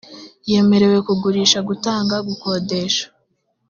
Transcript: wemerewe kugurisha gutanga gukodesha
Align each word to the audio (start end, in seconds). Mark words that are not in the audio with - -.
wemerewe 0.49 0.97
kugurisha 1.07 1.59
gutanga 1.69 2.15
gukodesha 2.27 3.05